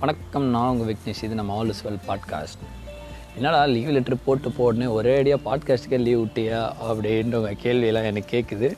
வணக்கம் 0.00 0.44
நான் 0.44 0.68
உங்கள் 0.72 0.88
விக்னேஷ். 0.88 1.22
இது 1.22 1.34
நம்ம 1.38 1.54
ஆல் 1.58 1.68
இஸ் 1.68 1.80
வெல் 1.84 1.96
பாட்காஸ்ட் 2.08 2.60
என்னடா 3.36 3.64
லீவ் 3.64 3.88
லெட்ரு 3.96 4.16
போட்டு 4.24 4.48
போடனே 4.58 4.86
ஒரே 4.96 5.12
அடியாக 5.18 5.40
பாட்காஸ்ட்டுக்கே 5.46 5.98
லீவ் 6.02 6.20
விட்டியா 6.20 6.60
அப்படின்றவங்க 6.88 7.50
கேள்வியெல்லாம் 7.62 8.06
எனக்கு 8.10 8.30
கேட்குது 8.34 8.68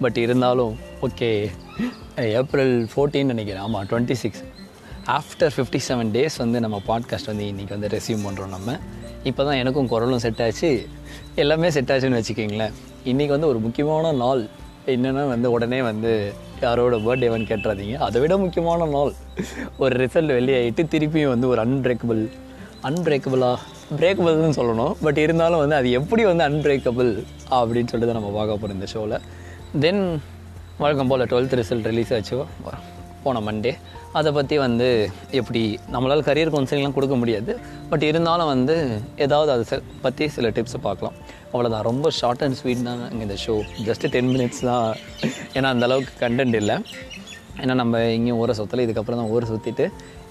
பட் 0.00 0.16
இருந்தாலும் 0.16 0.72
ஓகே 1.02 1.28
ஏப்ரல் 2.16 2.74
ஃபோர்டீன் 2.94 3.30
நினைக்கிறேன். 3.32 3.62
ஆமாம் 3.62 3.86
twenty 3.90 4.16
six 4.22 4.42
after 5.18 5.54
fifty 5.56 5.80
seven 5.88 6.10
days 6.16 6.38
வந்து 6.44 6.60
நம்ம 6.60 6.80
பாட்காஸ்ட் 6.88 7.30
வந்து 7.32 7.46
இன்றைக்கி 7.52 7.74
வந்து 7.76 7.92
ரெசியூம் 7.96 8.26
பண்ணுறோம் 8.28 8.54
நம்ம. 8.56 8.78
இப்போ 9.24 9.44
தான் 9.44 9.60
எனக்கும் 9.62 9.90
குரலும் 9.94 10.24
செட் 10.26 10.42
ஆச்சு. 10.42 10.88
எல்லாமே 11.34 11.70
செட் 11.70 11.92
ஆச்சுன்னு 11.96 12.20
வச்சுக்கிங்களேன். 12.20 12.74
இன்றைக்கி 13.04 13.34
வந்து 13.36 13.50
ஒரு 13.52 13.58
முக்கியமான 13.58 14.12
நாள். 14.24 14.44
என்னென்னா 14.86 15.28
வந்து 15.28 15.50
உடனே 15.50 15.82
வந்து 15.82 16.12
யாரோட 16.64 16.96
பர்த்டேவன் 17.06 17.46
கேட்டுறாதீங்க. 17.50 17.96
அதை 18.06 18.20
விட 18.20 18.34
முக்கியமான 18.42 18.86
நாள் 18.94 19.12
ஒரு 19.82 19.94
ரிசல்ட் 20.02 20.34
வெளியாகிட்டு 20.38 20.82
திருப்பியும் 20.94 21.32
வந்து 21.34 21.48
ஒரு 21.52 21.60
அன்பிரேக்கபிள் 21.64 22.22
அன்பிரேக்கபிளாக 22.88 23.56
பிரேக்கபிள்னு 24.00 24.56
சொல்லணும். 24.60 24.94
பட் 25.02 25.18
இருந்தாலும் 25.24 25.62
வந்து 25.62 25.76
அது 25.80 25.90
எப்படி 26.00 26.24
வந்து 26.30 26.44
அன்பிரேக்கபிள் 26.48 27.10
அப்படின்னு 27.58 27.90
சொல்லிட்டு 27.92 28.10
தான் 28.10 28.18
நம்ம 28.20 28.32
பார்க்க 28.38 28.54
போகிறோம் 28.54 28.76
இந்த 28.78 28.88
ஷோவில் 28.94 29.20
தென் 29.84 30.02
வழக்கம் 30.78 31.10
போல் 31.12 31.28
டுவெல்த் 31.32 31.56
ரிசல்ட் 31.60 31.88
ரிலீஸ் 31.92 32.14
ஆச்சு. 32.16 32.38
போன 33.24 33.40
மண்டே 33.46 33.72
அதை 34.18 34.30
பற்றி 34.36 34.56
வந்து 34.64 34.88
எப்படி 35.40 35.62
நம்மளால் 35.94 36.26
கரியர் 36.28 36.52
கவுன்சிலிங்லாம் 36.54 36.96
கொடுக்க 36.98 37.16
முடியாது. 37.22 37.52
பட் 37.90 38.04
இருந்தாலும் 38.10 38.50
வந்து 38.52 38.76
ஏதாவது 39.24 39.50
அதை 39.54 39.78
பற்றி 40.04 40.26
சில 40.36 40.48
டிப்ஸை 40.56 40.80
பார்க்கலாம். 40.88 41.16
அவ்வளோதான் 41.52 41.86
ரொம்ப 41.90 42.10
ஷார்ட் 42.20 42.44
அண்ட் 42.46 42.58
ஸ்வீட் 42.60 42.86
தான் 42.88 43.02
இங்கே 43.10 43.24
இந்த 43.28 43.36
ஷோ 43.44 43.54
ஜஸ்ட்டு 43.88 44.10
டென் 44.14 44.30
மினிட்ஸ் 44.34 44.62
தான். 44.70 44.86
ஏன்னா 45.56 45.70
அந்த 45.74 45.86
அளவுக்கு 45.88 46.14
கண்டென்ட் 46.24 46.58
இல்லை. 46.62 46.76
ஏன்னா 47.62 47.74
நம்ம 47.82 48.04
இங்கேயும் 48.16 48.40
ஊரை 48.44 48.54
சுற்றல 48.60 48.86
இதுக்கப்புறம் 48.86 49.20
தான் 49.22 49.30
ஊரை 49.34 49.46
சுற்றிட்டு 49.52 49.86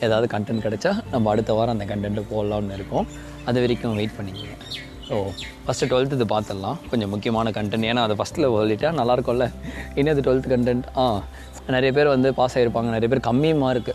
ஏதாவது 0.05 0.27
கண்டென்ட் 0.33 0.65
கிடைச்சா 0.65 0.91
நம்ம 1.13 1.29
அடுத்த 1.33 1.53
வாரம் 1.59 1.75
அந்த 1.75 1.87
கண்டென்ட்டு 1.93 2.23
போடலாம்னு 2.33 2.77
இருக்கோம். 2.79 3.07
அது 3.49 3.61
வரைக்கும் 3.63 3.97
வெயிட் 4.01 4.17
பண்ணிக்கோங்க. 4.17 4.57
ஸோ 5.09 5.15
ஃபஸ்ட்டு 5.65 5.87
டுவெல்த்து 5.91 6.15
இது 6.15 6.25
பார்த்துடலாம் 6.25 6.77
கொஞ்சம் 6.89 7.09
முக்கியமான 7.09 7.51
கண்டென்ட் 7.51 7.85
ஏன்னா 7.85 8.03
அதை 8.03 8.15
ஃபஸ்ட்டில் 8.15 8.47
சொல்லிட்டா 8.55 8.91
நல்லாயிருக்கும்ல 8.93 9.47
இன்னது 9.95 10.21
டுவெல்த் 10.21 10.49
கண்டென்ட் 10.53 10.87
ஆ 10.97 11.05
நிறைய 11.67 11.91
பேர் 11.93 12.07
வந்து 12.07 12.29
பாஸ் 12.33 12.55
ஆகிருப்பாங்க 12.57 12.89
நிறைய 12.89 13.09
பேர் 13.09 13.27
கம்மி 13.27 13.51
மார்க்கு 13.57 13.93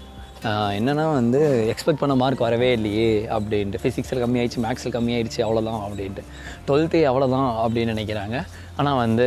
என்னென்னா 0.49 1.05
வந்து 1.13 1.41
எக்ஸ்பெக்ட் 1.73 2.03
பண்ண 2.03 2.15
மார்க் 2.21 2.45
வரவே 2.47 2.69
இல்லையே 2.77 3.09
அப்படின்ட்டு. 3.37 3.81
ஃபிசிக்ஸில் 3.83 4.21
கம்மியாயிடுச்சு 4.23 4.61
மேக்ஸில் 4.67 4.95
கம்மியாயிடுச்சு 4.95 5.41
அவ்வளோதான் 5.47 5.83
அப்படின்ட்டு. 5.87 6.23
டுவெல்த்து 6.69 7.01
அவ்வளோதான் 7.11 7.51
அப்படின்னு 7.65 7.95
நினைக்கிறாங்க. 7.95 8.39
ஆனால் 8.77 9.01
வந்து 9.05 9.27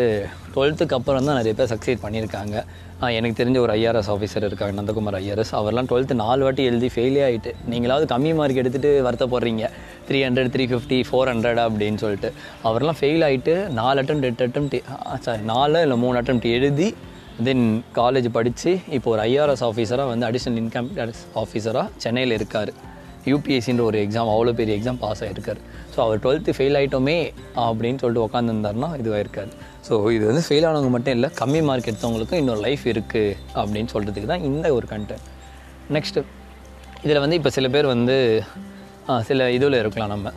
டுவெல்த்துக்கு 0.56 0.98
அப்புறம் 0.98 1.28
தான் 1.28 1.38
நிறைய 1.40 1.54
பேர் 1.60 1.72
சக்சீட் 1.74 2.04
பண்ணியிருக்காங்க. 2.06 2.56
எனக்கு 3.20 3.38
தெரிஞ்ச 3.40 3.58
ஒரு 3.66 3.72
ஐஆர்எஸ் 3.78 4.10
ஆஃபீஸர் 4.16 4.46
இருக்காங்க 4.48 4.76
நந்தகுமார் 4.80 5.18
ஐஆர்எஸ் 5.22 5.54
அவர்லாம் 5.60 5.88
டுவெல்த்து 5.92 6.20
நாலு 6.24 6.42
வாட்டி 6.46 6.64
எழுதி 6.72 6.90
ஃபெயிலே 6.96 7.24
ஆகிட்டு 7.28 7.52
நீங்களாவது 7.72 8.06
கம்மி 8.14 8.32
மார்க் 8.40 8.62
எடுத்துகிட்டு 8.62 8.92
வருத்தப்படுறீங்க. 9.08 9.64
Three 10.10 10.20
hundred 10.26 10.52
three 10.54 10.66
fifty 10.74 11.00
four 11.10 11.32
hundred 11.34 11.62
அப்படின்னு 11.68 12.02
சொல்லிட்டு. 12.04 12.30
அவர்லாம் 12.70 13.00
ஃபெயில் 13.02 13.26
ஆகிட்டு 13.30 13.56
நாலு 13.80 14.00
அட்டம் 14.04 14.28
எட்டு 14.30 14.46
அட்டம் 14.48 14.70
சாரி 15.28 15.44
நாலு 15.54 15.82
இல்லை 15.88 15.98
மூணு 16.06 16.18
அட்டம் 16.22 16.46
எழுதி 16.58 16.88
தென் 17.48 17.68
காலேஜ் 18.00 18.28
படித்து 18.38 18.72
இப்போ 18.96 19.10
ஒரு 19.14 19.22
ஐஆர்எஸ் 19.30 19.64
ஆஃபீஸராக 19.68 20.08
வந்து 20.14 20.26
அடிஷ்னல் 20.30 20.58
இன்கம் 20.62 20.90
டேக்ஸ் 20.98 21.24
ஆஃபீஸராக 21.42 21.86
சென்னையில் 22.04 22.36
இருக்கார். 22.38 22.72
யூபிஎஸ்சின்ற 23.32 23.84
ஒரு 23.90 23.98
எக்ஸாம் 24.06 24.30
அவ்வளோ 24.34 24.52
பெரிய 24.60 24.74
எக்ஸாம் 24.78 25.00
பாஸ் 25.04 25.22
ஆகிருக்கார் 25.26 25.60
ஸோ 25.94 25.98
அவர் 26.06 26.22
டுவெல்த்து 26.24 26.56
ஃபெயில் 26.58 26.78
ஆகிட்டோமே 26.80 27.16
அப்படின்னு 27.66 28.00
சொல்லிட்டு 28.02 28.26
உட்காந்துருந்தாருன்னா 28.28 28.90
இதுவாக 29.02 29.22
இருக்காது 29.26 29.52
ஸோ 29.88 29.94
இது 30.16 30.24
வந்து 30.30 30.44
ஃபெயில் 30.48 30.68
ஆனவங்க 30.70 30.92
மட்டும் 30.96 31.16
இல்லை 31.18 31.30
கம்மி 31.42 31.62
மார்க் 31.70 31.90
எடுத்தவங்களுக்கும் 31.92 32.42
இன்னொரு 32.44 32.62
லைஃப் 32.68 32.86
இருக்குது 32.94 33.36
அப்படின்னு 33.60 33.92
சொல்கிறதுக்கு 33.96 34.32
தான் 34.34 34.46
இந்த 34.50 34.74
ஒரு 34.78 34.88
கண்டென்ட் 34.94 35.28
நெக்ஸ்ட்டு 35.98 36.24
இதில் 37.06 37.24
வந்து 37.26 37.38
இப்போ 37.40 37.52
சில 37.58 37.70
பேர் 37.76 37.88
வந்து 37.96 38.18
சில 39.30 39.50
இதில் 39.58 39.82
இருக்கலாம் 39.84 40.14
நம்ம. 40.16 40.28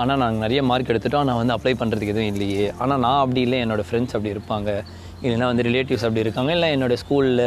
ஆனால் 0.00 0.20
நாங்கள் 0.22 0.42
நிறைய 0.44 0.60
மார்க் 0.70 0.90
எடுத்துட்டோம் 0.92 1.22
ஆனால் 1.24 1.38
வந்து 1.40 1.54
அப்ளை 1.56 1.74
பண்ணுறதுக்கு 1.80 2.14
எதுவும் 2.14 2.32
இல்லையே. 2.32 2.64
ஆனால் 2.82 3.00
நான் 3.04 3.20
அப்படி 3.24 3.40
இல்லை 3.46 3.58
என்னோடய 3.64 3.86
ஃப்ரெண்ட்ஸ் 3.88 4.14
அப்படி 4.16 4.32
இருப்பாங்க. 4.34 4.70
இல்லைன்னா 5.24 5.48
வந்து 5.50 5.66
ரிலேட்டிவ்ஸ் 5.68 6.04
அப்படி 6.06 6.24
இருக்காங்க 6.26 6.52
இல்லை 6.56 6.68
என்னோடய 6.76 7.00
ஸ்கூலில் 7.02 7.44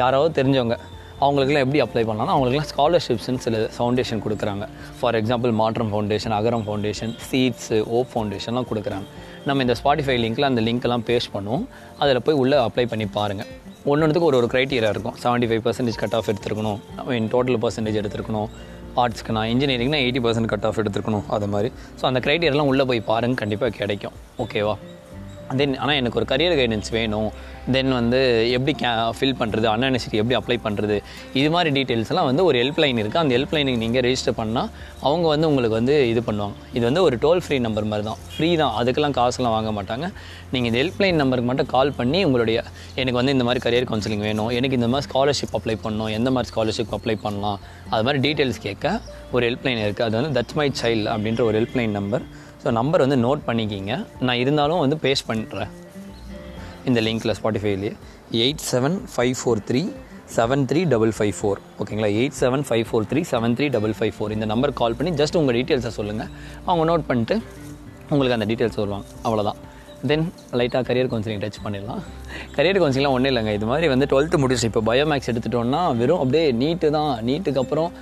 யாராவது 0.00 0.30
தெரிஞ்சவங்க 0.38 0.76
அவங்களுக்குலாம் 1.24 1.64
எப்படி 1.64 1.80
அப்ளை 1.84 2.02
பண்ணலாம் 2.08 2.32
அவங்களுக்குலாம் 2.34 2.70
ஸ்காலர்ஷிப்ஸ்னு 2.70 3.42
சில 3.44 3.56
ஃபவுண்டேஷன் 3.74 4.22
கொடுக்குறாங்க. 4.24 4.64
For 5.00 5.16
example 5.18 5.52
Maatram 5.60 5.90
foundation 5.92 6.34
Agaram 6.38 6.64
foundation 6.66 7.12
seeds 7.26 7.76
ஓப் 7.96 8.10
ஃபவுண்டேஷன்லாம் 8.12 8.66
கொடுக்குறாங்க. 8.70 9.06
நம்ம 9.48 9.62
இந்த 9.66 9.74
ஸ்பாட்டிஃபை 9.80 10.16
லிங்க்கில் 10.24 10.48
அந்த 10.48 10.62
லிங்க்கெல்லாம் 10.68 11.04
பேஸ்ட் 11.10 11.30
பண்ணுவோம். 11.34 11.64
அதில் 12.02 12.22
போய் 12.26 12.38
உள்ளே 12.42 12.56
அப்ளை 12.66 12.84
பண்ணி 12.92 13.06
பாருங்கள் 13.18 13.50
ஒன்றுத்துக்கு 13.92 14.28
ஒரு 14.30 14.38
ஒரு 14.40 14.48
க்ரைட்டீரியா 14.52 14.90
இருக்கும். 14.94 15.16
Seventy 15.22 15.48
five 15.50 15.62
percentage 15.66 15.98
cut 16.02 16.16
off 16.18 16.28
எடுத்துருக்கணும் 16.32 16.80
mean 17.10 17.28
total 17.34 17.60
percentage 17.64 18.00
எடுத்துருக்கணும். 18.02 18.48
ஆர்ட்ஸ்க்கு 19.02 19.36
நான் 19.36 19.50
இன்ஜினியரிங்னா 19.54 20.00
எயிட்டி 20.06 20.22
பர்சன்ட் 20.26 20.50
கட் 20.54 20.66
ஆஃப் 20.70 20.80
எடுத்துருக்கணும். 20.82 21.24
அது 21.36 21.46
மாதிரி. 21.54 21.70
ஸோ 22.00 22.04
அந்த 22.10 22.20
க்ரைட்டீரியாலாம் 22.26 22.70
உள்ளே 22.72 22.86
போய் 22.90 23.00
பாருங்க. 23.12 23.38
கண்டிப்பாக 23.42 23.72
கிடைக்கும். 23.80 24.16
ஓகேவா 24.44 24.74
தென் 25.60 25.74
ஆனால் 25.82 25.98
எனக்கு 26.00 26.18
ஒரு 26.20 26.26
கரியர் 26.32 26.56
கைடன்ஸ் 26.60 26.90
வேணும். 26.98 27.30
தென் 27.74 27.92
வந்து 27.98 28.20
எப்படி 28.56 28.72
கே 28.82 28.90
ஃபில் 29.16 29.36
பண்ணுறது 29.40 29.66
அன்என்எஸ்டி 29.72 30.20
எப்படி 30.20 30.36
அப்ளை 30.38 30.56
பண்ணுறது 30.66 30.96
இது 31.40 31.48
மாதிரி 31.54 31.70
டீட்டெயில்ஸ்லாம் 31.76 32.28
வந்து 32.30 32.44
ஒரு 32.48 32.56
ஹெல்ப் 32.62 32.80
லைன் 32.84 33.00
இருக்குது 33.02 33.22
அந்த 33.22 33.32
ஹெல்ப் 33.36 33.54
லைனுக்கு 33.56 33.82
நீங்கள் 33.84 34.04
ரெஜிஸ்டர் 34.06 34.36
பண்ணால் 34.40 34.68
அவங்க 35.08 35.26
வந்து 35.34 35.48
உங்களுக்கு 35.50 35.76
வந்து 35.80 35.96
இது 36.12 36.22
பண்ணுவாங்க. 36.28 36.56
இது 36.76 36.84
வந்து 36.88 37.02
ஒரு 37.06 37.18
டோல் 37.24 37.42
ஃப்ரீ 37.44 37.58
நம்பர் 37.66 37.88
மாதிரி 37.92 38.06
தான். 38.10 38.20
ஃப்ரீ 38.34 38.50
தான். 38.62 38.74
அதுக்கெல்லாம் 38.80 39.16
காசுலாம் 39.20 39.54
வாங்க 39.56 39.72
மாட்டாங்க. 39.78 40.08
நீங்கள் 40.54 40.70
இந்த 40.70 40.80
ஹெல்ப் 40.82 41.00
லைன் 41.04 41.20
நம்பருக்கு 41.22 41.50
மட்டும் 41.50 41.70
கால் 41.74 41.92
பண்ணி 42.00 42.20
உங்களுடைய 42.28 42.58
எனக்கு 43.00 43.18
வந்து 43.20 43.34
இந்த 43.36 43.46
மாதிரி 43.48 43.62
கரியர் 43.66 43.88
கவுன்சிலிங் 43.90 44.24
வேணும். 44.28 44.50
எனக்கு 44.58 44.78
இந்த 44.80 44.90
மாதிரி 44.94 45.06
ஸ்காலர்ஷிப் 45.10 45.56
அப்ளை 45.58 45.76
பண்ணணும். 45.86 46.12
எந்த 46.18 46.30
மாதிரி 46.36 46.50
ஸ்காலர்ஷிப் 46.52 46.94
அப்ளை 46.98 47.16
பண்ணலாம். 47.26 47.58
அது 47.94 48.04
மாதிரி 48.08 48.20
டீட்டெயில்ஸ் 48.26 48.62
கேட்க 48.66 48.86
ஒரு 49.34 49.44
ஹெல்ப்லைன் 49.48 49.82
இருக்குது 49.84 50.06
அது 50.08 50.16
வந்து 50.20 50.34
தட்ஸ் 50.38 50.56
மை 50.60 50.66
சைல்டு 50.82 51.08
அப்படின்ற 51.14 51.42
ஒரு 51.48 51.56
ஹெல்ப்லைன் 51.60 51.94
நம்பர் 51.98 52.24
ஸோ 52.62 52.70
நம்பர் 52.78 53.02
வந்து 53.04 53.18
நோட் 53.26 53.42
பண்ணிக்கிங்க. 53.48 53.94
நான் 54.26 54.40
இருந்தாலும் 54.42 54.82
வந்து 54.84 54.96
பேஸ்ட் 55.04 55.28
பண்ணுறேன் 55.30 55.70
இந்த 56.90 57.00
லிங்க்கில் 57.06 57.36
ஸ்பாட்டிஃபைலேயே 57.38 57.92
eight 58.44 58.64
seven 58.70 58.96
five 59.14 59.34
four 59.40 59.62
three 59.68 59.82
seven 60.36 60.62
three 60.70 60.80
double 60.92 61.12
five 61.16 61.34
four 61.38 61.58
ஓகேங்களா 61.82 62.10
eight 62.20 62.36
seven 62.42 62.64
five 62.68 62.84
four 62.88 63.06
three 63.10 63.20
seven 63.32 63.54
three 63.58 63.66
double 63.74 63.94
five 63.98 64.14
four 64.16 64.34
இந்த 64.36 64.46
நம்பர் 64.52 64.72
கால் 64.80 64.96
பண்ணி 64.98 65.10
ஜஸ்ட் 65.20 65.36
உங்கள் 65.40 65.56
டீட்டெயில்ஸை 65.58 65.92
சொல்லுங்கள் 65.98 66.30
அவங்க 66.68 66.84
நோட் 66.90 67.04
பண்ணிட்டு 67.10 67.36
உங்களுக்கு 68.12 68.36
அந்த 68.38 68.46
டீட்டெயில்ஸ் 68.50 68.78
வருவாங்க. 68.82 69.06
அவ்வளோதான் 69.26 69.58
தென் 70.10 70.24
லைட்டாக 70.58 70.82
கரியர் 70.88 71.10
கவுன்சிலிங் 71.12 71.42
டச் 71.44 71.58
பண்ணிடலாம். 71.64 72.02
கரியர் 72.56 72.80
கவுன்சிலிங்லாம் 72.82 73.16
ஒன்றும் 73.16 73.30
இல்லைங்க. 73.32 73.52
இது 73.58 73.66
மாதிரி 73.72 73.88
வந்து 73.92 74.06
டுவெல்த்து 74.12 74.38
முடிச்சு 74.42 74.70
இப்போ 74.70 74.82
பயோமேக்ஸ் 74.88 75.30
எடுத்துட்டோம்னா 75.32 75.82
வெறும் 76.00 76.22
அப்படியே 76.22 76.46
நீட்டு 76.62 76.90
தான். 76.96 77.12
நீட்டுக்கு 77.28 77.62
அப்புறம் 77.64 77.92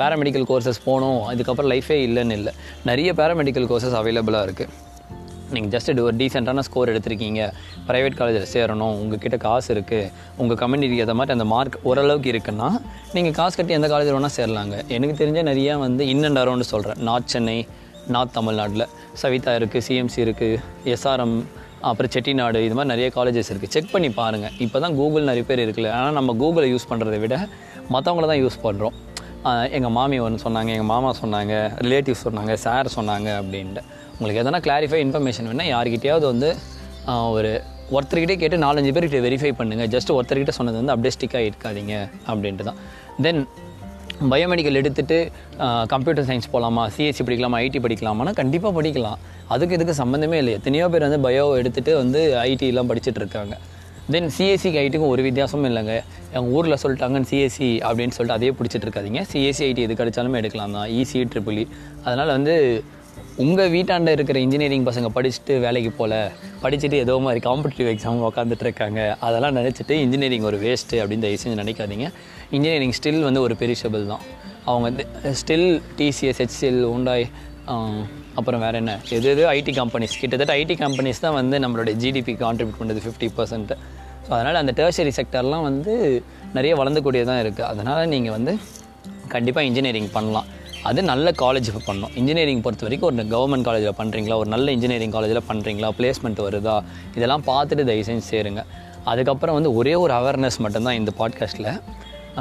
பேராமெடிக்கல் 0.00 0.48
கோர்சஸ் 0.50 0.82
போகணும் 0.88 1.20
அதுக்கப்புறம் 1.30 1.70
லைஃபே 1.74 1.98
இல்லைன்னு 2.08 2.36
இல்லை. 2.40 2.52
நிறைய 2.90 3.12
பேராமெடிக்கல் 3.20 3.68
கோர்சஸ் 3.72 3.96
அவைலபிளாக 4.00 4.48
இருக்குது 4.48 4.74
நீங்கள் 5.54 5.72
ஜஸ்ட் 5.74 6.00
ஒரு 6.04 6.14
டீசெண்டான 6.20 6.62
ஸ்கோர் 6.66 6.90
எடுத்திருக்கீங்க. 6.92 7.42
ப்ரைவேட் 7.88 8.16
காலேஜில் 8.20 8.48
சேரணும். 8.54 8.94
உங்ககிட்ட 9.02 9.36
காசு 9.44 9.68
இருக்குது 9.74 10.10
உங்கள் 10.42 10.58
கம்யூனிட்டிக்கு 10.62 11.02
ஏற்ற 11.04 11.14
மாதிரி 11.18 11.34
அந்த 11.36 11.46
மார்க் 11.52 11.76
ஓரளவுக்கு 11.88 12.30
இருக்குன்னா 12.32 12.68
நீங்கள் 13.16 13.36
காசு 13.40 13.56
கட்டி 13.58 13.76
எந்த 13.78 13.88
காலேஜில் 13.92 14.16
வேணால் 14.16 14.36
சேரலாங்க. 14.38 14.76
எனக்கு 14.96 15.14
தெரிஞ்ச 15.22 15.42
நிறையா 15.50 15.74
வந்து 15.84 16.02
இன் 16.14 16.26
அண்ட் 16.28 16.40
அரௌண்டு 16.42 16.66
சொல்கிறேன் 16.72 17.02
நார்த் 17.08 17.32
சென்னை 17.34 17.58
நார்த் 18.14 18.34
தமிழ்நாட்டில். 18.38 18.84
சவிதா 19.22 19.52
இருக்குது 19.58 19.84
சிஎம்சி 19.86 20.20
இருக்குது 20.26 20.60
எஸ்ஆர்எம் 20.94 21.36
அப்புறம் 21.88 22.12
செட்டிநாடு 22.14 22.60
இது 22.66 22.74
மாதிரி 22.78 22.90
நிறைய 22.92 23.08
காலேஜஸ் 23.16 23.50
இருக்குது 23.52 23.74
செக் 23.74 23.92
பண்ணி 23.94 24.08
பாருங்கள் 24.20 24.54
இப்போ 24.64 24.78
தான் 24.84 24.96
கூகுள் 25.00 25.28
நிறைய 25.30 25.44
பேர் 25.50 25.62
இருக்குல்ல. 25.64 25.90
ஆனால் 25.98 26.16
நம்ம 26.18 26.34
கூகுளை 26.42 26.68
யூஸ் 26.74 26.88
பண்ணுறதை 26.92 27.18
விட 27.24 27.36
மற்றவங்கள 27.94 28.26
தான் 28.32 28.42
யூஸ் 28.44 28.58
பண்ணுறோம் 28.66 28.96
எங்கள் 29.76 29.94
மாமி 29.98 30.16
ஒன்று 30.26 30.44
சொன்னாங்க 30.46 30.70
எங்கள் 30.76 30.90
மாமா 30.94 31.10
சொன்னாங்க 31.22 31.54
ரிலேட்டிவ் 31.86 32.16
சொன்னாங்க 32.24 32.54
சார் 32.66 32.88
சொன்னாங்க 32.96 33.28
அப்படின்ட்டு. 33.40 33.82
உங்களுக்கு 34.16 34.40
எதனா 34.42 34.60
கிளாரிஃபை 34.66 35.00
இன்ஃபர்மேஷன் 35.06 35.48
வேணால் 35.50 35.70
யார்கிட்டையாவது 35.74 36.26
வந்து 36.32 36.48
ஒரு 37.36 37.52
ஒருத்தர்கிட்டே 37.96 38.36
கேட்டு 38.42 38.56
நாலஞ்சு 38.66 38.92
பேர்கிட்ட 38.94 39.18
வெரிஃபை 39.26 39.50
பண்ணுங்கள் 39.58 39.90
ஜஸ்ட் 39.94 40.10
ஒருத்தர்கிட்ட 40.16 40.52
சொன்னது 40.58 40.78
வந்து 40.80 40.92
அப்படியே 40.94 41.12
ஸ்டிக்காக 41.16 41.48
இருக்காதீங்க 41.50 41.94
அப்படின்ட்டு 42.30 42.66
தான் 42.68 42.80
தென் 43.24 43.40
பயோமெடிக்கல் 44.32 44.78
எடுத்துட்டு 44.80 45.16
கம்ப்யூட்டர் 45.92 46.26
சயின்ஸ் 46.28 46.50
போகலாமா 46.52 46.82
சிஎஸ்சி 46.96 47.22
படிக்கலாமா 47.26 47.58
ஐடி 47.64 47.80
படிக்கலாமான்னா 47.86 48.32
கண்டிப்பாக 48.40 48.72
படிக்கலாம். 48.76 49.18
அதுக்கு 49.54 49.76
இதுக்கு 49.78 49.94
சம்மந்தமே 50.02 50.38
இல்லை. 50.42 50.52
எத்தனையோ 50.58 50.86
பேர் 50.92 51.06
வந்து 51.06 51.20
பயோ 51.26 51.44
எடுத்துகிட்டு 51.60 51.94
வந்து 52.02 52.20
ஐடிலாம் 52.48 52.90
படிச்சுட்டு 52.90 53.20
இருக்காங்க. 53.22 53.56
தென் 54.14 54.30
சிஎஸ்சிக்கு 54.36 54.80
ஐடிக்கும் 54.82 55.12
ஒரு 55.14 55.22
வித்தியாசமும் 55.26 55.68
இல்லைங்க. 55.70 55.94
எங்கள் 56.36 56.52
ஊரில் 56.56 56.80
சொல்லிட்டாங்கன்னு 56.82 57.30
சிஎஸ்சி 57.32 57.68
அப்படின்னு 57.88 58.16
சொல்லிட்டு 58.16 58.38
அதே 58.38 58.50
பிடிச்சிட்டு 58.58 58.86
இருக்காதிங்க. 58.88 59.22
சிஎஸ்சி 59.32 59.64
ஐடி 59.68 59.84
எது 59.86 59.96
கிடைச்சாலுமே 60.00 60.40
எடுக்கலாம் 60.42 60.76
தான். 60.78 60.88
இசி 61.00 61.22
ட்ரிபிள் 61.32 61.62
அதனால் 62.06 62.32
வந்து 62.36 62.54
உங்கள் 63.44 63.72
வீட்டாண்ட 63.74 64.10
இருக்கிற 64.16 64.38
இன்ஜினியரிங் 64.44 64.86
பசங்க 64.88 65.08
படிச்சுட்டு 65.16 65.54
வேலைக்கு 65.64 65.90
போகல 65.98 66.14
படிச்சுட்டு 66.62 66.96
ஏதோ 67.04 67.14
மாதிரி 67.24 67.40
காம்படிட்டிவ் 67.48 67.88
எக்ஸாம் 67.92 68.22
உட்காந்துட்டு 68.28 68.64
இருக்காங்க. 68.66 69.00
அதெல்லாம் 69.26 69.56
நினச்சிட்டு 69.60 69.94
இன்ஜினியரிங் 70.04 70.46
ஒரு 70.50 70.58
வேஸ்ட்டு 70.64 71.00
அப்படின்னு 71.02 71.24
தயவு 71.26 71.42
செஞ்சு 71.42 71.60
நினைக்காதீங்க. 71.62 72.08
இன்ஜினியரிங் 72.54 72.94
ஸ்டில் 72.98 73.20
வந்து 73.28 73.40
ஒரு 73.46 73.54
பெரிஷபிள் 73.62 74.04
தான். 74.12 74.24
அவங்க 74.70 75.04
ஸ்டில் 75.40 75.68
டிசிஎஸ் 75.98 76.40
ஹெச்சிஎல் 76.42 76.80
உண்டாய் 76.94 77.26
அப்புறம் 78.38 78.62
வேறு 78.64 78.76
என்ன? 78.80 78.92
எது 79.16 79.28
எது 79.32 79.42
ஐடி 79.54 79.72
கம்பெனிஸ் 79.78 80.14
கிட்டத்தட்ட 80.22 80.52
ஐடி 80.62 80.74
கம்பெனிஸ் 80.82 81.22
தான் 81.24 81.36
வந்து 81.38 81.56
நம்மளுடைய 81.64 81.94
ஜிடிபி 82.02 82.34
கான்ட்ரிபியூட் 82.42 82.80
பண்ணுறது 82.80 83.02
ஃபிஃப்டி 83.04 83.28
பர்சன்ட் 83.38 83.72
ஸோ 84.26 84.30
அதனால் 84.36 84.60
அந்த 84.60 84.72
டெர்ஷரி 84.78 85.12
செக்டர்லாம் 85.18 85.64
வந்து 85.68 85.92
நிறைய 86.56 86.72
வளர்ந்துக்கூடியதான் 86.80 87.40
இருக்குது 87.44 87.66
அதனால் 87.72 88.08
நீங்கள் 88.14 88.34
வந்து 88.36 88.52
கண்டிப்பாக 89.34 89.68
இன்ஜினியரிங் 89.68 90.10
பண்ணலாம். 90.16 90.46
அது 90.88 91.00
நல்ல 91.10 91.28
காலேஜ் 91.42 91.68
பண்ணணும். 91.88 92.12
இன்ஜினியரிங் 92.20 92.62
பொறுத்த 92.64 92.84
வரைக்கும் 92.86 93.08
ஒரு 93.08 93.24
கவர்மெண்ட் 93.34 93.66
காலேஜில் 93.68 93.96
பண்ணுறீங்களா 94.00 94.36
ஒரு 94.42 94.50
நல்ல 94.54 94.72
இன்ஜினியரிங் 94.76 95.14
காலேஜில் 95.16 95.46
பண்ணுறீங்களா 95.50 95.88
பிளேஸ்மெண்ட் 95.98 96.42
வருதா? 96.46 96.76
இதெல்லாம் 97.16 97.44
பார்த்துட்டு 97.50 97.86
தயவு 97.90 98.06
செஞ்சு 98.08 98.26
சேருங்க. 98.32 98.62
அதுக்கப்புறம் 99.12 99.56
வந்து 99.58 99.72
ஒரே 99.80 99.94
ஒரு 100.04 100.12
அவேர்னஸ் 100.20 100.58
மட்டும்தான் 100.64 100.98
இந்த 101.00 101.12
பாட்காஸ்ட்டில் 101.20 101.70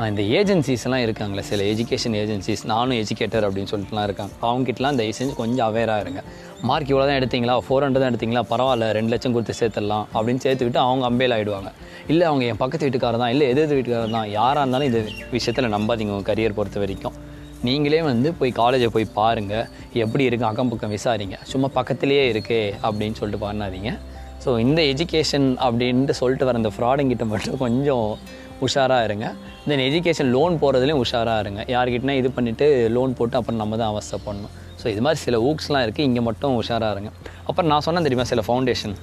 இந்த 0.09 0.21
ஏஜென்சிஸ்லாம் 0.37 1.03
இருக்காங்களே 1.03 1.43
சில 1.49 1.65
எஜுகேஷன் 1.73 2.15
ஏஜென்சிஸ் 2.21 2.63
நானும் 2.71 2.97
எஜுகேட்டர் 3.01 3.45
அப்படின்னு 3.47 3.69
சொல்லிட்டுலாம் 3.71 4.07
இருக்காங்க. 4.07 4.33
அவங்ககிட்டலாம் 4.47 4.97
தயவு 4.99 5.15
செஞ்சு 5.19 5.33
கொஞ்சம் 5.41 5.65
அவேராக 5.67 6.03
இருங்க. 6.03 6.21
மார்க் 6.69 6.89
இவ்வளோ 6.91 7.05
தான் 7.09 7.19
எடுத்தீங்களா? 7.19 7.53
ஃபோர் 7.67 7.83
ஹண்ட்ரட் 7.85 8.03
தான் 8.03 8.11
எடுத்தீங்களா? 8.11 8.41
பரவாயில்ல 8.49 8.89
ரெண்டு 8.97 9.11
லட்சம் 9.13 9.35
கொடுத்து 9.35 9.53
சேர்த்துடலாம் 9.59 10.05
அப்படின்னு 10.15 10.41
சேர்த்துக்கிட்டு 10.45 10.81
அவங்க 10.87 11.05
அம்பேல் 11.11 11.35
ஆகிடுவாங்க 11.37 11.71
இல்லை 12.11 12.25
அவங்க 12.31 12.43
என் 12.51 12.59
பக்கத்து 12.63 12.85
வீட்டுக்காரர் 12.87 13.23
தான் 13.23 13.33
இல்லை 13.35 13.47
எதிர்த்து 13.53 13.77
வீட்டுக்காரர் 13.79 14.15
தான் 14.17 14.27
யாராக 14.37 14.63
இருந்தாலும் 14.63 14.89
இந்த 14.91 15.01
விஷயத்தில் 15.37 15.71
நம்பாதீங்க 15.77 16.13
உங்கள் 16.17 16.29
கரியர் 16.31 16.57
பொறுத்த 16.59 16.83
வரைக்கும். 16.83 17.15
நீங்களே 17.69 18.03
வந்து 18.11 18.29
போய் 18.41 18.53
காலேஜை 18.61 18.91
போய் 18.97 19.09
பாருங்கள் 19.19 19.65
எப்படி 20.03 20.23
இருக்குது 20.29 20.51
அக்கம் 20.51 20.71
பக்கம் 20.73 20.93
விசாரிங்க. 20.97 21.39
சும்மா 21.53 21.69
பக்கத்துலேயே 21.79 22.25
இருக்கே 22.35 22.61
அப்படின்னு 22.85 23.17
சொல்லிட்டு 23.21 23.45
பண்ணாதீங்க 23.47 23.91
ஸோ 24.43 24.51
இந்த 24.67 24.79
எஜுகேஷன் 24.93 25.49
அப்படின்ட்டு 25.65 26.19
சொல்லிட்டு 26.23 26.47
வர 26.47 26.57
அந்த 26.63 26.73
ஃப்ராடுங்கிட்ட 26.77 27.25
மட்டும் 27.33 27.61
கொஞ்சம் 27.65 28.07
உஷாராக 28.65 29.07
இருங்க. 29.07 29.27
தென் 29.69 29.83
எஜுகேஷன் 29.87 30.29
லோன் 30.35 30.55
போகிறதுலேயும் 30.61 31.01
உஷாராக 31.03 31.43
இருங்க. 31.43 31.61
யார்கிட்டனா 31.75 32.13
இது 32.21 32.29
பண்ணிவிட்டு 32.35 32.65
லோன் 32.95 33.15
போட்டு 33.17 33.35
அப்புறம் 33.39 33.59
நம்ம 33.61 33.77
தான் 33.81 33.91
அவஸ்தை 33.93 34.17
பண்ணணும். 34.25 34.53
ஸோ 34.81 34.85
இது 34.93 35.01
மாதிரி 35.05 35.19
சில 35.25 35.35
ஊக்ஸ்லாம் 35.49 35.83
இருக்குது 35.85 36.07
இங்கே 36.09 36.21
மட்டும் 36.27 36.55
உஷாராக 36.61 36.95
இருங்க. 36.95 37.11
அப்புறம் 37.49 37.69
நான் 37.71 37.85
சொன்னேன் 37.87 38.05
தெரியுமா 38.07 38.25
சில 38.31 38.41
ஃபவுண்டேஷன் 38.47 38.95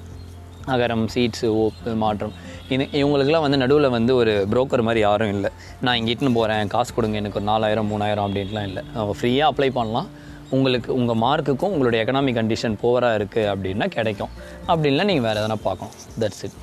அகரம் 0.75 1.05
சீட்ஸு 1.14 1.47
ஓப்பு 1.62 1.93
மாற்றம். 2.05 2.35
இது 2.75 2.85
இவங்களுக்குலாம் 3.00 3.44
வந்து 3.47 3.59
நடுவில் 3.62 3.88
வந்து 3.97 4.12
ஒரு 4.20 4.32
புரோக்கர் 4.53 4.87
மாதிரி 4.88 5.00
யாரும் 5.06 5.32
இல்லை. 5.37 5.50
நான் 5.87 5.97
இங்கே 6.00 6.12
இட்டுன்னு 6.14 6.37
போகிறேன் 6.38 6.70
காசு 6.75 6.91
கொடுங்க 6.99 7.17
எனக்கு 7.23 7.38
ஒரு 7.41 7.49
நாலாயிரம் 7.53 7.91
மூணாயிரம் 7.93 8.26
அப்படின்ட்டுலாம் 8.26 8.69
இல்லை. 8.70 8.85
அவங்க 8.97 9.17
ஃப்ரீயாக 9.20 9.50
அப்ளை 9.53 9.70
பண்ணலாம். 9.79 10.09
உங்களுக்கு 10.56 10.91
உங்கள் 10.99 11.20
மார்க்குக்கும் 11.25 11.73
உங்களுடைய 11.75 12.00
எக்கனாமிக் 12.05 12.38
கண்டிஷன் 12.41 12.75
போவராக 12.85 13.19
இருக்குது 13.20 13.49
அப்படின்னா 13.53 13.88
கிடைக்கும். 13.97 14.32
அப்படின்லாம் 14.73 15.11
நீங்கள் 15.11 15.26
வேறு 15.29 15.41
எதனா 15.43 15.59
பார்க்கணும் 15.69 15.97
தட்ஸ் 16.23 16.44
இட் 16.49 16.59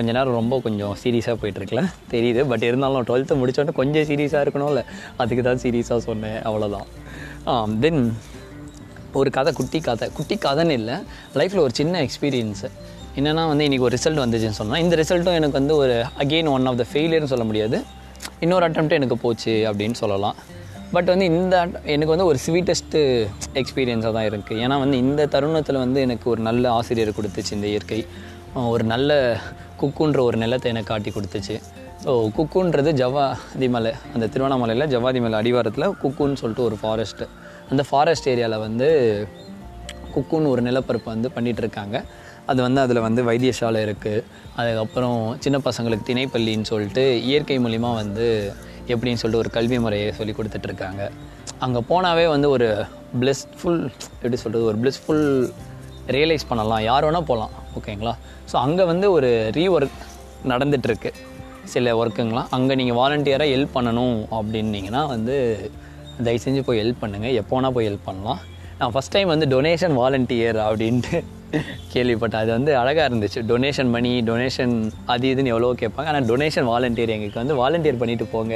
கொஞ்ச 0.00 0.10
நேரம் 0.18 0.38
ரொம்ப 0.40 0.58
கொஞ்சம் 0.66 0.94
சீரியஸாக 1.04 1.36
போயிட்டுருக்கல. 1.42 1.82
தெரியுது. 2.14 2.42
பட் 2.50 2.66
இருந்தாலும் 2.68 3.06
டுவெல்த்து 3.08 3.40
முடித்தோடனே 3.40 3.74
கொஞ்சம் 3.80 4.06
சீரியஸாக 4.10 4.44
இருக்கணும்ல. 4.46 4.82
அதுக்கு 5.22 5.42
தான் 5.48 5.62
சீரியஸாக 5.64 6.00
சொன்னேன். 6.10 6.38
அவ்வளோதான் 6.50 7.78
தென் 7.84 8.04
ஒரு 9.20 9.28
கதை 9.36 9.50
குட்டி 9.58 9.78
கதை. 9.86 10.06
குட்டி 10.16 10.36
கதைன்னு 10.46 10.74
இல்லை. 10.80 10.96
லைஃப்பில் 11.38 11.64
ஒரு 11.66 11.74
சின்ன 11.78 12.02
எக்ஸ்பீரியன்ஸு 12.06 12.68
என்னென்னா 13.18 13.44
வந்து 13.50 13.64
இன்றைக்கி 13.68 13.86
ஒரு 13.86 13.96
ரிசல்ட் 13.98 14.20
வந்துச்சுன்னு 14.22 14.58
சொன்னால் 14.58 14.82
இந்த 14.84 14.96
ரிசல்ட்டும் 15.00 15.38
எனக்கு 15.38 15.56
வந்து 15.60 15.74
ஒரு 15.82 15.94
அகெயின் 16.22 16.50
ஒன் 16.56 16.66
ஆஃப் 16.70 16.78
த 16.80 16.84
ஃபெயிலியர்னு 16.92 17.30
சொல்ல 17.32 17.44
முடியாது. 17.48 17.78
இன்னொரு 18.44 18.64
அட்டம்ப்ட் 18.68 18.96
எனக்கு 18.98 19.16
போச்சு 19.24 19.52
அப்படின்னு 19.70 19.96
சொல்லலாம். 20.02 20.36
பட் 20.94 21.08
வந்து 21.12 21.26
இந்த 21.32 21.56
எனக்கு 21.94 22.12
வந்து 22.12 22.28
ஒரு 22.30 22.38
ஸ்வீட்டஸ்ட்டு 22.44 23.00
எக்ஸ்பீரியன்ஸாக 23.60 24.14
தான் 24.16 24.28
இருக்குது 24.30 24.60
ஏன்னா 24.64 24.76
வந்து 24.84 24.96
இந்த 25.04 25.26
தருணத்தில் 25.34 25.82
வந்து 25.84 26.00
எனக்கு 26.06 26.26
ஒரு 26.32 26.40
நல்ல 26.48 26.64
ஆசிரியர் 26.78 27.16
கொடுத்துச்சு 27.18 27.52
இந்த 27.58 27.66
இயற்கை. 27.72 28.00
ஒரு 28.72 28.84
நல்ல 28.92 29.10
குக்குன்ற 29.80 30.20
ஒரு 30.28 30.36
நிலத்தை 30.42 30.68
எனக்கு 30.72 30.90
காட்டி 30.92 31.10
கொடுத்துச்சு. 31.10 31.56
ஸோ 32.04 32.10
குக்குன்றது 32.36 32.90
ஜவ்வாதி 33.00 33.66
மலை 33.74 33.92
அந்த 34.14 34.26
திருவண்ணாமலையில் 34.32 34.90
ஜவ்வாதி 34.92 35.20
மலை 35.24 35.36
அடிவாரத்தில் 35.40 35.86
குக்குன்னு 36.02 36.40
சொல்லிட்டு 36.42 36.64
ஒரு 36.68 36.76
ஃபாரஸ்ட்டு 36.82 37.28
அந்த 37.70 37.82
ஃபாரஸ்ட் 37.88 38.28
ஏரியாவில் 38.32 38.64
வந்து 38.66 38.88
குக்குன்னு 40.14 40.52
ஒரு 40.54 40.62
நிலப்பரப்பு 40.68 41.08
வந்து 41.14 41.28
பண்ணிகிட்ருக்காங்க 41.36 41.96
இருக்காங்க. 41.96 41.96
அது 42.50 42.60
வந்து 42.66 42.80
அதில் 42.84 43.04
வந்து 43.06 43.22
வைத்தியசாலை 43.28 43.80
இருக்குது 43.86 44.24
அதுக்கப்புறம் 44.60 45.18
சின்ன 45.44 45.56
பசங்களுக்கு 45.66 46.08
திணைப்பள்ளின்னு 46.10 46.70
சொல்லிட்டு 46.72 47.04
இயற்கை 47.30 47.58
மூலிமா 47.66 47.90
வந்து 48.02 48.26
எப்படின்னு 48.92 49.20
சொல்லிட்டு 49.22 49.42
ஒரு 49.44 49.52
கல்வி 49.56 49.78
முறையை 49.84 50.08
சொல்லி 50.18 50.34
கொடுத்துட்ருக்காங்க 50.38 51.04
அங்கே 51.66 51.80
போனாவே 51.90 52.26
வந்து 52.34 52.48
ஒரு 52.56 52.68
பிளஸ்ஃபுல் 53.20 53.80
எப்படி 54.14 54.36
சொல்கிறது 54.44 54.64
ஒரு 54.70 54.78
பிளஸ்ஃபுல் 54.82 55.26
ரியலைஸ் 56.16 56.50
பண்ணலாம். 56.50 56.82
யார் 56.90 57.04
வேணால் 57.06 57.28
போகலாம் 57.30 57.52
ஓகேங்களா 57.78 58.14
ஸோ 58.50 58.56
அங்கே 58.66 58.84
வந்து 58.92 59.06
ஒரு 59.16 59.30
ரீஒர்க் 59.58 60.00
நடந்துகிட்ருக்கு 60.52 61.10
சில 61.72 61.92
ஒர்க்குங்களாம் 62.00 62.48
அங்கே 62.56 62.74
நீங்கள் 62.80 62.98
வாலண்டியராக 63.00 63.52
ஹெல்ப் 63.54 63.74
பண்ணணும் 63.74 64.16
அப்படின்னீங்கன்னா 64.38 65.02
வந்து 65.14 65.34
தயவு 66.26 66.40
செஞ்சு 66.44 66.62
போய் 66.68 66.80
ஹெல்ப் 66.82 67.02
பண்ணுங்கள் 67.02 67.36
எப்போ 67.40 67.54
வேணால் 67.56 67.74
போய் 67.76 67.86
ஹெல்ப் 67.88 68.08
பண்ணலாம். 68.08 68.40
நான் 68.78 68.92
ஃபஸ்ட் 68.94 69.14
டைம் 69.14 69.30
வந்து 69.32 69.46
டொனேஷன் 69.52 69.94
வாலண்டியர் 70.00 70.58
அப்படின்ட்டு 70.66 71.18
கேள்விப்பட்டேன். 71.92 72.42
அது 72.44 72.50
வந்து 72.56 72.72
அழகாக 72.80 73.06
இருந்துச்சு. 73.10 73.40
டொனேஷன் 73.50 73.90
மணி 73.96 74.12
டொனேஷன் 74.30 74.74
அது 75.12 75.28
இதுன்னு 75.32 75.52
எவ்வளோ 75.54 75.70
கேட்பாங்க. 75.82 76.08
ஆனால் 76.12 76.26
டொனேஷன் 76.30 76.68
வாலண்டியர் 76.72 77.12
எங்களுக்கு 77.16 77.42
வந்து 77.42 77.56
வாலண்டியர் 77.62 78.00
பண்ணிட்டு 78.02 78.26
போங்க 78.34 78.54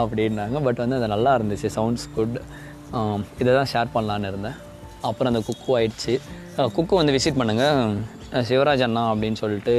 அப்படின்னாங்க. 0.00 0.62
பட் 0.66 0.82
வந்து 0.84 0.98
அது 0.98 1.08
நல்லா 1.14 1.32
இருந்துச்சு. 1.38 1.70
சவுண்ட்ஸ் 1.78 2.06
குட் 2.16 2.38
இதை 3.42 3.50
தான் 3.58 3.70
ஷேர் 3.72 3.92
பண்ணலான்னு 3.96 4.30
இருந்தேன். 4.32 4.56
அப்புறம் 5.08 5.30
அந்த 5.32 5.42
குக்கு 5.48 5.70
ஆயிடுச்சு. 5.78 6.14
குக்கு 6.78 6.94
வந்து 7.00 7.14
விசிட் 7.16 7.40
பண்ணுங்கள் 7.42 7.82
சிவராஜ் 8.48 8.82
அண்ணா 8.86 9.02
அப்படின்னு 9.12 9.38
சொல்லிட்டு 9.40 9.72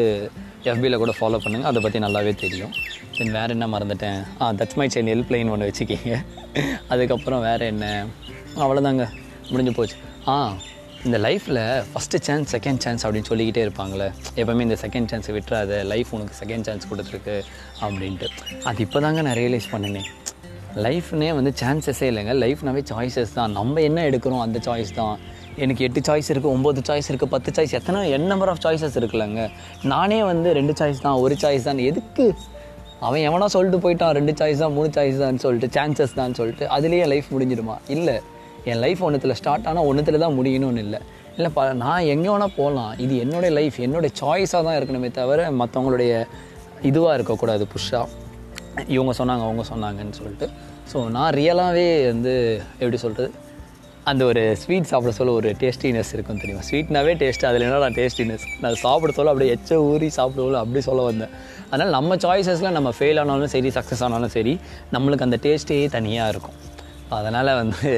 எஃபியில் 0.64 0.98
கூட 1.02 1.12
ஃபாலோ 1.20 1.38
பண்ணுங்கள் 1.44 1.70
அதை 1.70 1.80
பற்றி 1.84 2.00
நல்லாவே 2.00 2.36
தெரியும். 2.36 2.74
தென் 3.18 3.32
வேறு 3.32 3.54
என்ன 3.56 3.68
மறந்துட்டேன்? 3.74 4.20
Ah 4.42 4.52
that's 4.52 4.78
my 4.80 4.88
chain 4.94 5.10
helpline 5.12 5.52
ஒன்று 5.54 5.70
வச்சுக்கிங்க. 5.70 6.18
அதுக்கப்புறம் 6.94 7.42
வேறு 7.48 7.66
என்ன? 7.66 7.86
அவ்வளோதாங்க 8.64 9.06
முடிஞ்சு 9.52 9.74
போச்சு. 9.78 9.96
ஆ 10.28 10.36
இந்த 11.06 11.18
லைஃப்பில் 11.18 11.62
ஃபஸ்ட்டு 11.92 12.22
சான்ஸ் 12.28 12.56
செகண்ட் 12.56 12.82
சான்ஸ் 12.86 13.06
அப்படின்னு 13.06 13.30
சொல்லிக்கிட்டே 13.32 13.62
இருப்பாங்களே. 13.68 14.08
எப்போவுமே 14.42 14.66
இந்த 14.68 14.78
செகண்ட் 14.86 15.10
சான்ஸை 15.12 15.34
விட்டுறாத 15.38 15.84
லைஃப் 15.92 16.12
உனக்கு 16.18 16.36
செகண்ட் 16.42 16.68
சான்ஸ் 16.70 16.90
கொடுத்துருக்கு 16.92 17.36
அப்படின்ட்டு. 17.86 18.30
அது 18.64 18.82
இப்போ 18.88 19.00
தாங்க 19.06 19.22
நான் 19.28 19.40
ரியலைஸ் 19.44 19.70
பண்ணினேன். 19.76 20.10
லைஃப்னே 20.88 21.30
வந்து 21.38 21.54
சான்சஸே 21.62 22.10
இல்லைங்க. 22.12 22.34
லைஃப்னாவே 22.46 22.84
சாய்ஸஸ் 22.92 23.34
தான். 23.34 23.52
நம்ம 23.52 23.82
என்ன 23.82 24.10
எடுக்கிறோம் 24.10 24.44
அந்த 24.48 24.60
சாய்ஸ் 24.68 24.94
தான். 25.02 25.18
எனக்கு 25.64 25.86
எட்டு 25.88 26.02
சாய்ஸ் 26.08 26.30
இருக்குது 26.32 26.54
ஒம்பது 26.56 26.82
சாய்ஸ் 26.88 27.08
இருக்குது 27.12 27.32
பத்து 27.36 27.50
சாய்ஸ் 27.56 27.74
எத்தனை 27.80 28.00
என் 28.16 28.28
நம்பர் 28.32 28.50
ஆஃப் 28.52 28.62
சாய்ஸஸ் 28.66 28.98
இருக்குல்லங்க. 29.00 29.42
நானே 29.94 30.20
வந்து 30.32 30.50
ரெண்டு 30.60 30.74
சாய்ஸ் 30.80 31.02
தான் 31.06 31.20
ஒரு 31.24 31.36
சாய்ஸ் 31.44 31.68
தான். 31.70 31.82
எதுக்கு? 31.90 32.26
அவன் 33.08 33.24
எவனா 33.28 33.48
சொல்லிட்டு 33.56 33.80
போயிட்டான் 33.86 34.14
ரெண்டு 34.20 34.34
சாய்ஸ் 34.40 34.62
தான் 34.64 34.76
மூணு 34.78 34.90
சாய்ஸ் 34.98 35.18
தான் 35.24 35.42
சொல்லிட்டு 35.46 35.70
சான்சஸ் 35.78 36.16
தான் 36.20 36.38
சொல்லிட்டு 36.40 36.66
அதுலேயே 36.76 37.06
லைஃப் 37.14 37.28
முடிஞ்சிடுமா? 37.36 37.76
இல்லை. 37.96 38.16
என் 38.70 38.82
லைஃப் 38.86 39.04
ஒன்றுத்தில் 39.08 39.38
ஸ்டார்ட் 39.42 39.68
ஆனால் 39.70 39.88
ஒன்றுத்தில் 39.90 40.24
தான் 40.24 40.36
முடியணும்னு 40.40 40.82
இல்லை. 40.86 41.00
இல்லை 41.38 41.50
ப 41.58 41.62
நான் 41.84 42.08
எங்கே 42.14 42.30
வேணால் 42.32 42.56
போகலாம் 42.58 42.94
இது 43.04 43.14
என்னுடைய 43.24 43.52
லைஃப் 43.60 43.78
என்னுடைய 43.86 44.12
சாய்ஸாக 44.22 44.62
தான் 44.68 44.78
இருக்கணுமே 44.80 45.10
தவிர 45.20 45.52
மற்றவங்களுடைய 45.62 46.12
இதுவாக 46.90 47.14
இருக்கக்கூடாது 47.18 47.66
புஷ்ஷாக 47.74 48.08
இவங்க 48.96 49.14
சொன்னாங்க 49.20 49.44
அவங்க 49.48 49.64
சொன்னாங்கன்னு 49.72 50.18
சொல்லிட்டு. 50.20 50.48
ஸோ 50.92 50.98
நான் 51.16 51.32
ரியலாகவே 51.40 51.88
வந்து 52.12 52.34
எப்படி 52.82 53.00
சொல்கிறது 53.06 53.30
அந்த 54.10 54.22
ஒரு 54.30 54.44
ஸ்வீட் 54.62 54.88
சாப்பிட 54.92 55.12
சொல்ல 55.18 55.32
ஒரு 55.40 55.50
டேஸ்டினஸ் 55.62 56.12
இருக்கும் 56.16 56.40
தெரியுமா? 56.44 56.64
ஸ்வீட்னாவே 56.68 57.14
டேஸ்ட் 57.22 57.44
அதில் 57.50 57.66
என்னடா 57.66 57.90
டேஸ்டினஸ் 57.98 58.46
நான் 58.62 58.78
சாப்பிட 58.84 59.12
சொல்ல 59.18 59.32
அப்படியே 59.34 59.52
எச்ச 59.56 59.78
ஊறி 59.90 60.08
சாப்பிடுவோம் 60.18 60.62
அப்படி 60.62 60.82
சொல்ல 60.88 61.02
வந்தேன். 61.10 61.34
அதனால் 61.70 61.96
நம்ம 61.98 62.16
சாய்ஸஸில் 62.24 62.76
நம்ம 62.78 62.90
ஃபெயில் 62.98 63.20
ஆனாலும் 63.24 63.52
சரி 63.56 63.70
சக்ஸஸ் 63.78 64.04
ஆனாலும் 64.08 64.34
சரி 64.38 64.54
நம்மளுக்கு 64.96 65.28
அந்த 65.28 65.38
டேஸ்ட்டே 65.46 65.78
தனியாக 65.98 66.32
இருக்கும். 66.34 66.58
அதனால் 67.18 67.52
வந்து 67.62 67.92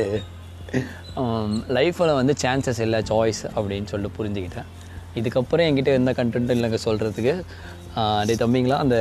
um, 1.22 1.52
லைஃப்பில் 1.78 2.18
வந்து 2.20 2.34
சான்சஸ் 2.44 2.82
இல்லை 2.86 3.00
சாய்ஸ் 3.12 3.44
அப்படின்னு 3.56 3.90
சொல்லிட்டு 3.92 4.18
புரிஞ்சுக்கிட்டேன். 4.20 4.70
இதுக்கப்புறம் 5.20 5.66
என்கிட்ட 5.70 5.92
எந்த 6.00 6.12
கண்டென்ட்டும் 6.20 6.58
இல்லைங்க 6.58 6.80
சொல்கிறதுக்கு 6.88 7.34
டே 8.28 8.36
தம்பிங்களா 8.44 8.78
அந்த 8.86 8.98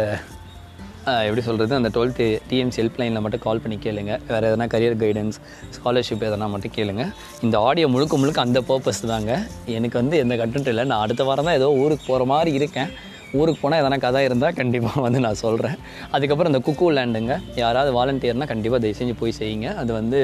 எப்படி 1.27 1.43
சொல்கிறது 1.47 1.73
அந்த 1.79 1.91
டுவெல்த்து 1.95 2.25
டிஎம்சி 2.49 2.79
ஹெல்ப்லைனில் 2.81 3.23
மட்டும் 3.25 3.43
கால் 3.45 3.61
பண்ணி 3.63 3.77
கேளுங்க. 3.85 4.13
வேறு 4.33 4.49
எதனா 4.49 4.67
கரியர் 4.75 4.99
கைடன்ஸ் 5.01 5.39
ஸ்காலர்ஷிப் 5.77 6.23
எதனா 6.29 6.47
மட்டும் 6.53 6.75
கேளுங்க. 6.77 7.05
இந்த 7.47 7.57
ஆடியோ 7.69 7.87
முழுக்க 7.95 8.17
முழுக்க 8.23 8.41
அந்த 8.47 8.61
பர்பஸ் 8.69 9.01
தாங்க. 9.13 9.33
எனக்கு 9.79 9.97
வந்து 10.01 10.17
எந்த 10.25 10.35
கண்டென்ட் 10.43 10.71
இல்லை. 10.73 10.85
நான் 10.93 11.03
அடுத்த 11.07 11.25
வாரம் 11.29 11.49
தான் 11.49 11.59
ஏதோ 11.61 11.71
ஊருக்கு 11.85 12.05
போகிற 12.11 12.27
மாதிரி 12.33 12.53
இருக்கேன். 12.61 12.93
ஊருக்கு 13.41 13.61
போனால் 13.63 13.81
எதனா 13.83 13.99
கதை 14.05 14.23
இருந்தால் 14.29 14.57
கண்டிப்பாக 14.61 15.03
வந்து 15.07 15.21
நான் 15.27 15.41
சொல்கிறேன் 15.43 15.77
அதுக்கப்புறம் 16.17 16.53
இந்த 16.53 16.61
குக்கு 16.69 16.93
லேண்டுங்க 16.99 17.35
யாராவது 17.63 17.93
வாலண்டியர்னால் 17.99 18.51
கண்டிப்பாக 18.53 18.81
தயவு 18.85 18.99
செஞ்சு 19.01 19.17
போய் 19.23 19.39
செய்யுங்க. 19.41 19.69
அது 19.83 19.91
வந்து 20.01 20.21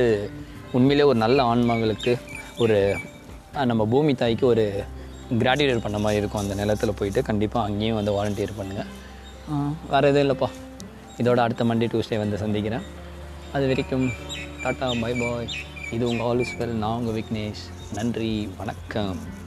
உண்மையிலே 0.79 1.09
ஒரு 1.11 1.19
நல்ல 1.25 1.39
ஆன்மாங்களுக்கு 1.53 2.15
ஒரு 2.65 2.79
நம்ம 3.73 3.83
பூமி 3.95 4.15
தாய்க்கு 4.23 4.47
ஒரு 4.53 4.67
கிராட்டிடியூட் 5.43 5.85
பண்ண 5.87 5.99
மாதிரி 6.07 6.21
இருக்கும். 6.23 6.43
அந்த 6.45 6.55
நிலத்தில் 6.63 6.97
போயிட்டு 7.01 7.23
கண்டிப்பாக 7.31 7.67
அங்கேயும் 7.71 8.01
வந்து 8.01 8.17
வாலண்டியர் 8.19 8.59
பண்ணுங்கள் 8.61 8.91
வேறு 9.93 10.09
எதுவும் 10.11 10.25
இல்லைப்பா. 10.25 10.49
இதோட 11.19 11.37
அடுத்த 11.37 11.65
மண்டே 11.65 11.87
டியூஸ்டே 11.93 12.17
வந்து 12.17 12.39
சந்திக்கிறேன். 12.39 12.85
அது 13.53 13.67
வரைக்கும் 13.67 14.11
டாட்டா 14.63 15.01
பை 15.01 15.15
பாய். 15.15 15.49
இது 15.93 16.09
உங்கள் 16.09 16.27
ஆல் 16.27 16.39
இஸ் 16.39 16.55
வெல் 16.59 16.79
நான் 16.85 16.99
உங்கள் 16.99 17.23
விக்னேஷ். 17.23 17.65
நன்றி 17.95 18.51
வணக்கம். 18.57 19.38